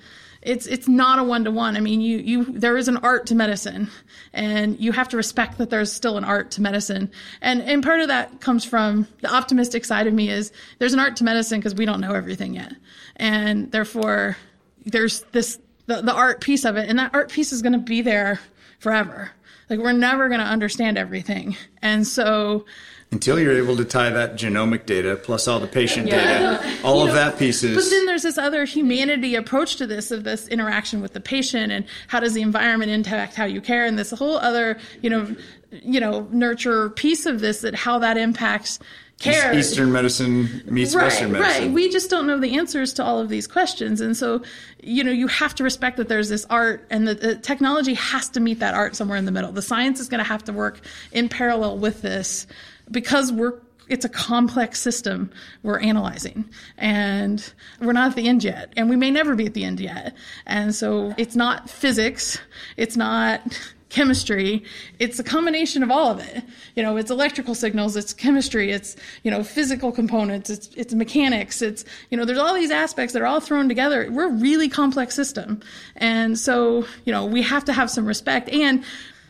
[0.47, 1.77] it's it's not a one to one.
[1.77, 3.91] I mean, you you there is an art to medicine,
[4.33, 7.11] and you have to respect that there's still an art to medicine.
[7.41, 11.01] And and part of that comes from the optimistic side of me is there's an
[11.01, 12.73] art to medicine because we don't know everything yet,
[13.17, 14.37] and therefore
[14.85, 17.79] there's this the, the art piece of it, and that art piece is going to
[17.79, 18.39] be there
[18.79, 19.33] forever.
[19.69, 22.65] Like we're never going to understand everything, and so
[23.13, 26.59] until you're able to tie that genomic data plus all the patient yeah.
[26.59, 27.77] data, all you of know, that pieces.
[27.77, 31.73] But then there's this other humanity approach to this of this interaction with the patient
[31.73, 35.35] and how does the environment impact how you care and this whole other, you know,
[35.71, 38.79] you know, nurture piece of this that how that impacts
[39.19, 39.55] care.
[39.55, 41.65] Eastern medicine meets right, Western medicine.
[41.65, 41.73] Right.
[41.73, 44.01] We just don't know the answers to all of these questions.
[44.01, 44.43] And so,
[44.83, 48.29] you know, you have to respect that there's this art and the, the technology has
[48.31, 49.53] to meet that art somewhere in the middle.
[49.53, 50.81] The science is going to have to work
[51.13, 52.47] in parallel with this
[52.91, 55.31] because we're it's a complex system
[55.63, 56.49] we're analyzing.
[56.77, 58.73] And we're not at the end yet.
[58.77, 60.17] And we may never be at the end yet.
[60.47, 62.39] And so it's not physics.
[62.77, 63.41] It's not
[63.89, 64.65] chemistry.
[64.99, 66.43] It's a combination of all of it.
[66.75, 67.97] You know it's electrical signals.
[67.97, 68.73] It's chemistry.
[68.73, 70.51] It's you know physical components.
[70.51, 71.63] It's it's mechanics.
[71.63, 74.11] It's you know there's all these aspects that are all thrown together.
[74.11, 75.61] We're a really complex system.
[75.95, 78.49] And so you know we have to have some respect.
[78.51, 78.85] And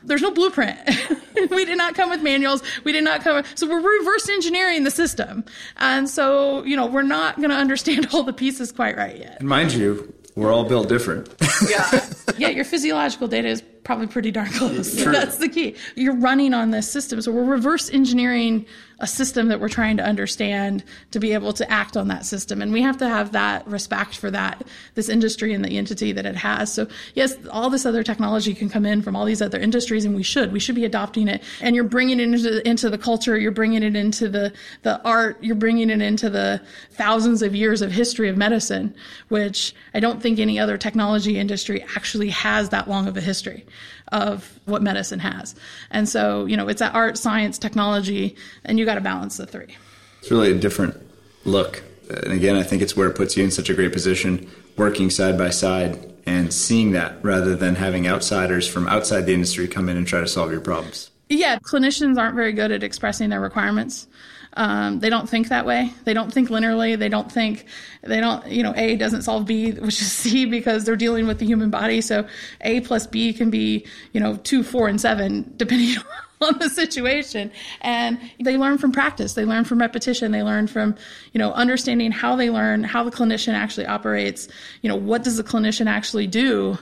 [0.07, 0.79] there's no blueprint.
[1.51, 2.62] we did not come with manuals.
[2.85, 3.45] We did not come.
[3.55, 5.45] So we're reverse engineering the system.
[5.77, 9.37] And so, you know, we're not going to understand all the pieces quite right yet.
[9.40, 11.33] And mind you, we're all built different.
[11.69, 12.09] yeah.
[12.38, 15.01] Yeah, your physiological data is probably pretty darn close.
[15.01, 15.12] True.
[15.12, 15.77] That's the key.
[15.94, 17.22] You're running on this system.
[17.22, 18.66] So we're reverse engineering
[18.99, 22.62] a system that we're trying to understand to be able to act on that system.
[22.62, 24.62] And we have to have that respect for that,
[24.94, 26.72] this industry and the entity that it has.
[26.72, 30.14] So yes, all this other technology can come in from all these other industries and
[30.14, 31.42] we should, we should be adopting it.
[31.61, 35.37] And you're bringing it into, into the culture, you're bringing it into the, the art,
[35.42, 38.94] you're bringing it into the thousands of years of history of medicine,
[39.29, 43.66] which I don't think any other technology industry actually has that long of a history
[44.12, 45.55] of what medicine has.
[45.91, 49.47] And so, you know, it's that art, science, technology, and you got to balance the
[49.47, 49.77] three.
[50.21, 50.97] It's really a different
[51.45, 51.83] look.
[52.09, 55.11] And again, I think it's where it puts you in such a great position working
[55.11, 59.89] side by side and seeing that rather than having outsiders from outside the industry come
[59.89, 61.11] in and try to solve your problems.
[61.29, 64.07] Yeah, clinicians aren't very good at expressing their requirements.
[64.57, 65.92] Um, they don't think that way.
[66.05, 66.99] They don't think linearly.
[66.99, 67.66] They don't think,
[68.03, 71.38] they don't, you know, A doesn't solve B, which is C because they're dealing with
[71.38, 72.01] the human body.
[72.01, 72.27] So
[72.62, 75.97] A plus B can be, you know, two, four, and seven, depending
[76.40, 77.53] on the situation.
[77.83, 79.35] And they learn from practice.
[79.35, 80.33] They learn from repetition.
[80.33, 80.97] They learn from,
[81.33, 84.49] you know, understanding how they learn, how the clinician actually operates.
[84.81, 86.79] You know, what does the clinician actually do?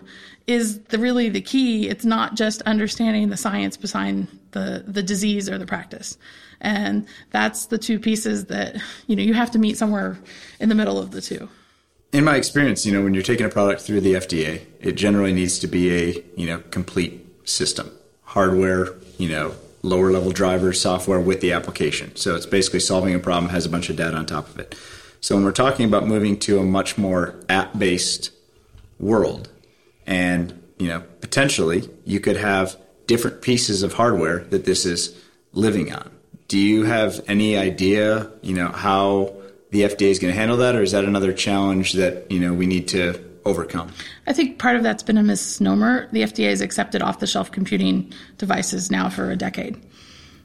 [0.46, 1.88] is the really the key.
[1.88, 6.18] It's not just understanding the science behind the the disease or the practice.
[6.64, 10.18] And that's the two pieces that, you know, you have to meet somewhere
[10.58, 11.48] in the middle of the two.
[12.12, 15.32] In my experience, you know, when you're taking a product through the FDA, it generally
[15.32, 17.90] needs to be a, you know, complete system.
[18.22, 22.16] Hardware, you know, lower level drivers, software with the application.
[22.16, 24.74] So it's basically solving a problem, has a bunch of data on top of it.
[25.20, 28.30] So when we're talking about moving to a much more app based
[28.98, 29.50] world,
[30.06, 35.20] and you know, potentially you could have different pieces of hardware that this is
[35.52, 36.13] living on.
[36.48, 39.34] Do you have any idea, you know, how
[39.70, 42.54] the FDA is going to handle that, or is that another challenge that you know
[42.54, 43.90] we need to overcome?
[44.26, 46.08] I think part of that's been a misnomer.
[46.12, 49.80] The FDA has accepted off the shelf computing devices now for a decade.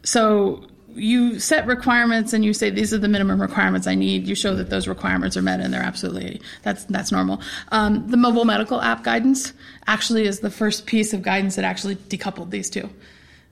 [0.04, 4.28] So you set requirements and you say these are the minimum requirements I need.
[4.28, 7.42] You show that those requirements are met, and they're absolutely that's that's normal.
[7.72, 9.54] Um, the mobile medical app guidance
[9.86, 12.90] actually is the first piece of guidance that actually decoupled these two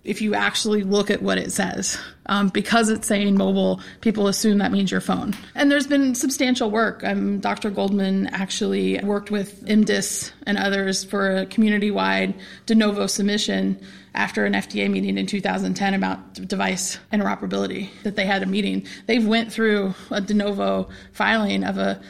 [0.07, 1.97] if you actually look at what it says.
[2.27, 5.35] Um, because it's saying mobile, people assume that means your phone.
[5.53, 7.03] And there's been substantial work.
[7.03, 7.69] Um, Dr.
[7.69, 12.33] Goldman actually worked with IMDIS and others for a community wide
[12.65, 13.79] de novo submission
[14.15, 18.87] after an FDA meeting in 2010 about device interoperability that they had a meeting.
[19.05, 22.01] They went through a de novo filing of a,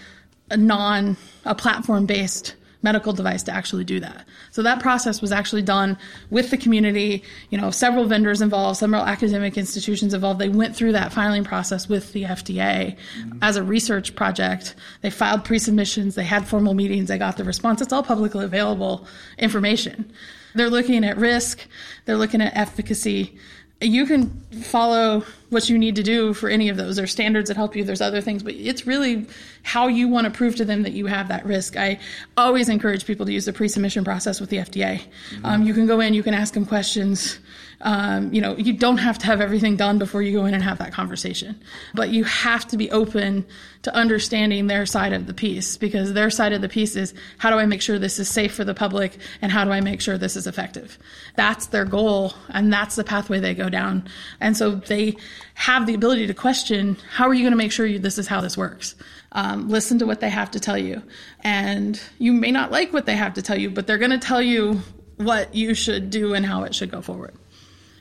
[0.51, 4.25] a non, a platform based medical device to actually do that.
[4.57, 5.99] So that process was actually done
[6.31, 10.39] with the community, you know, several vendors involved, several academic institutions involved.
[10.39, 13.37] They went through that filing process with the FDA mm-hmm.
[13.43, 14.73] as a research project.
[15.01, 17.83] They filed pre-submissions, they had formal meetings, they got the response.
[17.83, 19.05] It's all publicly available
[19.37, 20.11] information.
[20.55, 21.67] They're looking at risk,
[22.05, 23.37] they're looking at efficacy,
[23.79, 24.29] you can
[24.63, 26.95] follow what you need to do for any of those.
[26.95, 27.83] There's standards that help you.
[27.83, 29.27] There's other things, but it's really
[29.63, 31.77] how you want to prove to them that you have that risk.
[31.77, 31.99] I
[32.35, 35.01] always encourage people to use the pre-submission process with the FDA.
[35.01, 35.45] Mm-hmm.
[35.45, 37.39] Um, you can go in, you can ask them questions.
[37.81, 40.63] Um, you know, you don't have to have everything done before you go in and
[40.63, 41.61] have that conversation,
[41.93, 43.45] but you have to be open
[43.83, 47.51] to understanding their side of the piece because their side of the piece is how
[47.51, 50.01] do I make sure this is safe for the public and how do I make
[50.01, 50.97] sure this is effective?
[51.35, 54.07] That's their goal and that's the pathway they go down.
[54.39, 55.15] And so they
[55.53, 58.27] have the ability to question how are you going to make sure you, this is
[58.27, 58.95] how this works?
[59.33, 61.03] Um, listen to what they have to tell you.
[61.43, 64.17] And you may not like what they have to tell you, but they're going to
[64.17, 64.81] tell you
[65.17, 67.35] what you should do and how it should go forward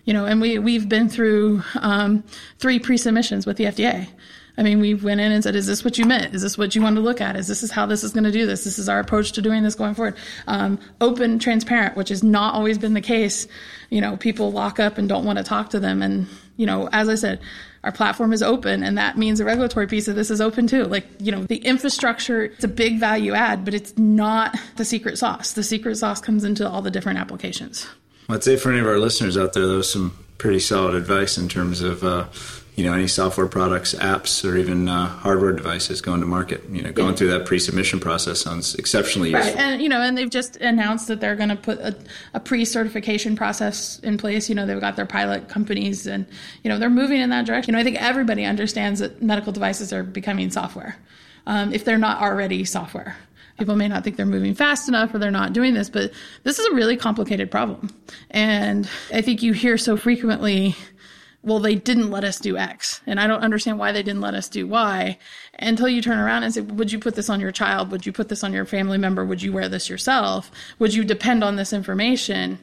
[0.07, 2.25] you know, and we we've been through um,
[2.59, 4.09] three pre-submissions with the FDA.
[4.59, 6.35] I mean, we went in and said, "Is this what you meant?
[6.35, 7.37] Is this what you want to look at?
[7.37, 8.64] Is this is how this is going to do this?
[8.64, 10.16] This is our approach to doing this going forward."
[10.47, 13.47] Um, open, transparent, which has not always been the case.
[13.90, 16.88] You know, people lock up and don't want to talk to them, and you know,
[16.92, 17.40] as I said,
[17.85, 20.85] our platform is open, and that means the regulatory piece of this is open too.
[20.85, 25.19] Like, you know, the infrastructure, it's a big value add, but it's not the secret
[25.19, 25.53] sauce.
[25.53, 27.87] The secret sauce comes into all the different applications.
[28.29, 31.39] I'd say for any of our listeners out there, that was some pretty solid advice
[31.39, 32.27] in terms of uh,
[32.75, 36.62] you know any software products, apps, or even uh, hardware devices going to market.
[36.69, 37.17] You know, going yeah.
[37.17, 39.45] through that pre-submission process sounds exceptionally right.
[39.45, 39.61] useful.
[39.61, 41.97] And you know, and they've just announced that they're going to put a,
[42.35, 44.49] a, pre-certification process in place.
[44.49, 46.27] You know, they've got their pilot companies, and
[46.62, 47.73] you know, they're moving in that direction.
[47.73, 50.97] You know, I think everybody understands that medical devices are becoming software.
[51.47, 53.17] Um, if they're not already software
[53.59, 56.59] people may not think they're moving fast enough or they're not doing this, but this
[56.59, 57.90] is a really complicated problem.
[58.31, 60.77] And I think you hear so frequently,
[61.42, 63.01] well, they didn't let us do X.
[63.07, 65.19] And I don't understand why they didn't let us do Y
[65.59, 67.90] until you turn around and say, would you put this on your child?
[67.92, 69.25] Would you put this on your family member?
[69.25, 70.51] Would you wear this yourself?
[70.79, 72.59] Would you depend on this information?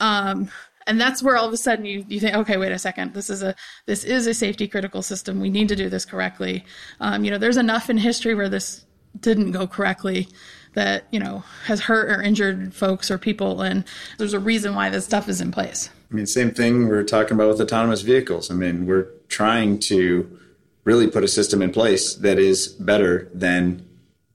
[0.00, 0.50] Um,
[0.86, 3.28] and that's where all of a sudden you, you think okay wait a second this
[3.28, 3.54] is a
[3.86, 6.64] this is a safety critical system we need to do this correctly
[7.00, 8.86] um, you know there's enough in history where this
[9.18, 10.28] didn't go correctly
[10.74, 13.84] that you know has hurt or injured folks or people and
[14.18, 17.34] there's a reason why this stuff is in place i mean same thing we're talking
[17.34, 20.38] about with autonomous vehicles i mean we're trying to
[20.84, 23.84] really put a system in place that is better than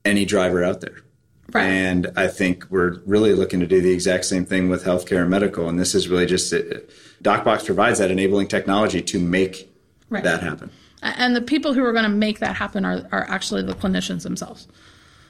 [0.04, 0.98] any driver out there
[1.52, 1.64] right.
[1.64, 5.30] and i think we're really looking to do the exact same thing with healthcare and
[5.30, 6.90] medical and this is really just uh, it.
[7.22, 9.72] docbox provides that enabling technology to make
[10.10, 10.22] right.
[10.22, 10.70] that happen
[11.02, 14.22] and the people who are going to make that happen are, are actually the clinicians
[14.22, 14.66] themselves.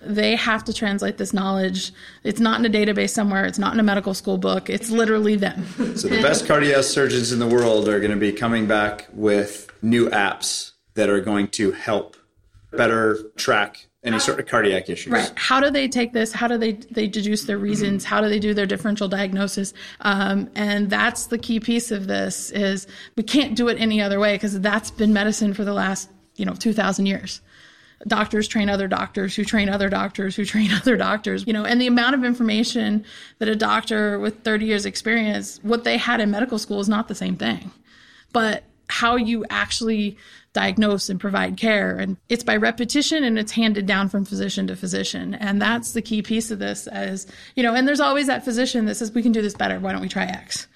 [0.00, 1.92] They have to translate this knowledge.
[2.22, 3.44] It's not in a database somewhere.
[3.44, 4.70] It's not in a medical school book.
[4.70, 5.66] It's literally them.
[5.96, 9.70] So the best cardiac surgeons in the world are going to be coming back with
[9.82, 12.16] new apps that are going to help
[12.70, 15.12] better track any sort of cardiac issues.
[15.12, 15.32] Right.
[15.36, 16.32] How do they take this?
[16.32, 18.04] How do they they deduce their reasons?
[18.04, 19.74] How do they do their differential diagnosis?
[20.00, 24.20] Um, and that's the key piece of this is we can't do it any other
[24.20, 27.40] way because that's been medicine for the last you know two thousand years.
[28.06, 31.80] Doctors train other doctors who train other doctors who train other doctors, you know, and
[31.80, 33.04] the amount of information
[33.38, 37.08] that a doctor with 30 years experience, what they had in medical school is not
[37.08, 37.70] the same thing.
[38.34, 40.16] But how you actually
[40.52, 41.96] diagnose and provide care.
[41.98, 45.34] And it's by repetition and it's handed down from physician to physician.
[45.34, 48.86] And that's the key piece of this as, you know, and there's always that physician
[48.86, 49.78] that says, we can do this better.
[49.78, 50.66] Why don't we try X?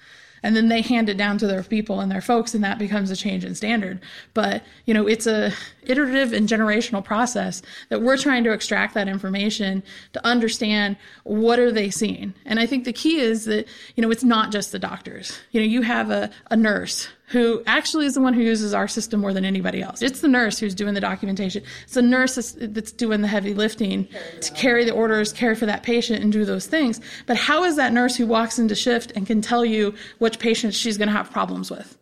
[0.43, 3.11] and then they hand it down to their people and their folks and that becomes
[3.11, 3.99] a change in standard
[4.33, 5.51] but you know it's a
[5.83, 11.71] iterative and generational process that we're trying to extract that information to understand what are
[11.71, 14.79] they seeing and i think the key is that you know it's not just the
[14.79, 18.73] doctors you know you have a, a nurse who actually is the one who uses
[18.73, 20.01] our system more than anybody else.
[20.01, 21.63] It's the nurse who's doing the documentation.
[21.83, 24.09] It's the nurse that's doing the heavy lifting
[24.41, 26.99] to carry the orders, care for that patient, and do those things.
[27.27, 30.75] But how is that nurse who walks into shift and can tell you which patients
[30.75, 31.97] she's going to have problems with?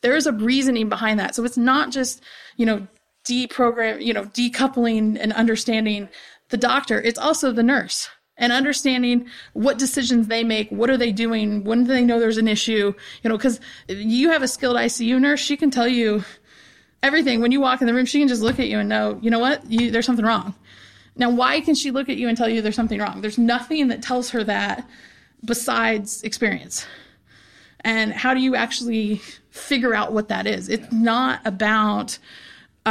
[0.00, 1.34] There is a reasoning behind that.
[1.34, 2.22] So it's not just,
[2.56, 2.86] you know,
[3.30, 6.08] deprogram, you know, decoupling and understanding
[6.48, 7.00] the doctor.
[7.00, 11.84] It's also the nurse and understanding what decisions they make, what are they doing, when
[11.84, 15.40] do they know there's an issue, you know, because you have a skilled ICU nurse,
[15.40, 16.24] she can tell you
[17.02, 17.40] everything.
[17.40, 19.30] When you walk in the room, she can just look at you and know, you
[19.30, 20.54] know what, you, there's something wrong.
[21.16, 23.20] Now, why can she look at you and tell you there's something wrong?
[23.20, 24.88] There's nothing that tells her that
[25.44, 26.86] besides experience.
[27.80, 29.20] And how do you actually
[29.50, 30.68] figure out what that is?
[30.68, 32.18] It's not about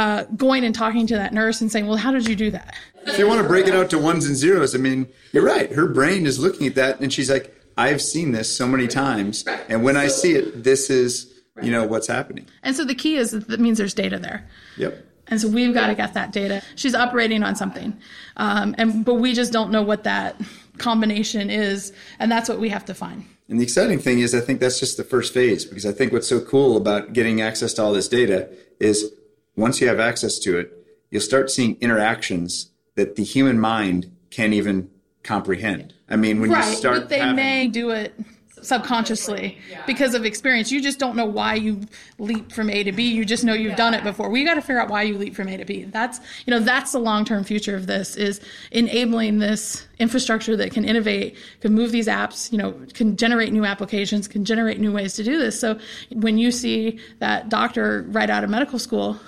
[0.00, 2.74] uh, going and talking to that nurse and saying, well, how did you do that?
[3.06, 5.70] If you want to break it out to ones and zeros, I mean, you're right.
[5.70, 9.44] Her brain is looking at that and she's like, I've seen this so many times.
[9.68, 11.30] And when I see it, this is,
[11.62, 12.46] you know, what's happening.
[12.62, 14.48] And so the key is that means there's data there.
[14.78, 15.06] Yep.
[15.28, 16.62] And so we've got to get that data.
[16.76, 17.94] She's operating on something.
[18.38, 20.40] Um, and, but we just don't know what that
[20.78, 21.92] combination is.
[22.18, 23.26] And that's what we have to find.
[23.50, 26.10] And the exciting thing is, I think that's just the first phase because I think
[26.10, 28.48] what's so cool about getting access to all this data
[28.80, 29.12] is
[29.60, 30.72] once you have access to it,
[31.10, 34.90] you'll start seeing interactions that the human mind can't even
[35.22, 35.94] comprehend.
[36.08, 38.14] I mean, when right, you start, but they having, may do it
[38.62, 40.70] subconsciously because of experience.
[40.70, 41.82] You just don't know why you
[42.18, 43.10] leap from A to B.
[43.10, 44.28] You just know you've done it before.
[44.28, 45.84] We got to figure out why you leap from A to B.
[45.84, 48.40] That's you know that's the long term future of this is
[48.70, 53.64] enabling this infrastructure that can innovate, can move these apps, you know, can generate new
[53.64, 55.58] applications, can generate new ways to do this.
[55.58, 55.78] So
[56.12, 59.18] when you see that doctor right out of medical school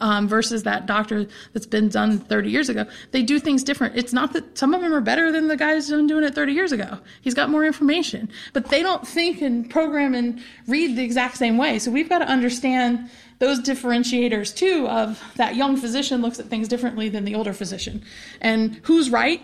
[0.00, 2.86] um, versus that doctor that's been done 30 years ago.
[3.10, 3.96] They do things different.
[3.96, 6.34] It's not that some of them are better than the guys who been doing it
[6.34, 6.98] 30 years ago.
[7.22, 11.56] He's got more information, but they don't think and program and read the exact same
[11.56, 11.78] way.
[11.78, 16.68] So we've got to understand those differentiators too of that young physician looks at things
[16.68, 18.02] differently than the older physician
[18.40, 19.40] and who's right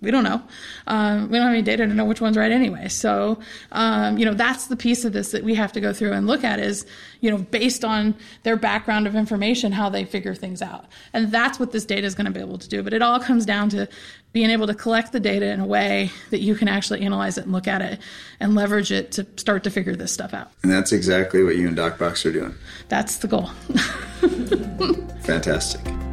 [0.00, 0.42] we don't know.
[0.86, 2.88] Um, we don't have any data to know which one's right anyway.
[2.88, 3.38] So,
[3.72, 6.26] um, you know, that's the piece of this that we have to go through and
[6.26, 6.86] look at is,
[7.20, 10.86] you know, based on their background of information, how they figure things out.
[11.12, 12.82] And that's what this data is going to be able to do.
[12.82, 13.88] But it all comes down to
[14.32, 17.44] being able to collect the data in a way that you can actually analyze it
[17.44, 17.98] and look at it
[18.40, 20.50] and leverage it to start to figure this stuff out.
[20.62, 22.54] And that's exactly what you and DocBox are doing.
[22.88, 23.46] That's the goal.
[25.22, 26.07] Fantastic.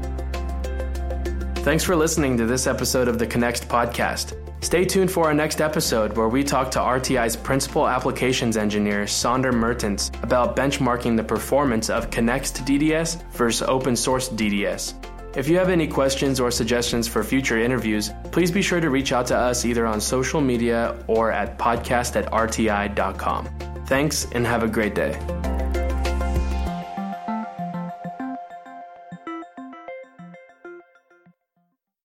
[1.66, 4.38] Thanks for listening to this episode of the Connext podcast.
[4.63, 9.51] Stay tuned for our next episode where we talk to RTI's principal applications engineer, Sonder
[9.51, 14.93] Mertens, about benchmarking the performance of Connext DDS versus open source DDS.
[15.36, 19.11] If you have any questions or suggestions for future interviews, please be sure to reach
[19.11, 23.49] out to us either on social media or at podcast at rti.com.
[23.88, 25.64] Thanks and have a great day.